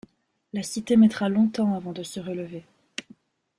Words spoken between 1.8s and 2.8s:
de se relever.